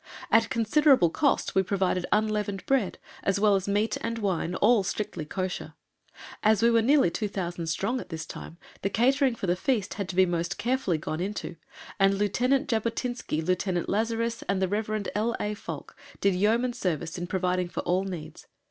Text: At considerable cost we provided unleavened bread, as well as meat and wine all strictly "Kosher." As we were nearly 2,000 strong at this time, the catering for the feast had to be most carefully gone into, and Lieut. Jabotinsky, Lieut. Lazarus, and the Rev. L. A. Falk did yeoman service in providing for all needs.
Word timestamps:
At 0.31 0.49
considerable 0.49 1.11
cost 1.11 1.53
we 1.53 1.61
provided 1.61 2.07
unleavened 2.11 2.65
bread, 2.65 2.97
as 3.21 3.39
well 3.39 3.53
as 3.55 3.67
meat 3.67 3.97
and 4.01 4.17
wine 4.17 4.55
all 4.55 4.81
strictly 4.81 5.25
"Kosher." 5.25 5.75
As 6.41 6.63
we 6.63 6.71
were 6.71 6.81
nearly 6.81 7.11
2,000 7.11 7.67
strong 7.67 7.99
at 7.99 8.09
this 8.09 8.25
time, 8.25 8.57
the 8.81 8.89
catering 8.89 9.35
for 9.35 9.45
the 9.45 9.55
feast 9.55 9.93
had 9.93 10.09
to 10.09 10.15
be 10.15 10.25
most 10.25 10.57
carefully 10.57 10.97
gone 10.97 11.19
into, 11.19 11.55
and 11.99 12.17
Lieut. 12.17 12.33
Jabotinsky, 12.65 13.41
Lieut. 13.43 13.87
Lazarus, 13.87 14.41
and 14.49 14.59
the 14.59 14.67
Rev. 14.67 15.05
L. 15.13 15.35
A. 15.39 15.53
Falk 15.53 15.95
did 16.19 16.33
yeoman 16.33 16.73
service 16.73 17.19
in 17.19 17.27
providing 17.27 17.69
for 17.69 17.81
all 17.81 18.03
needs. 18.03 18.47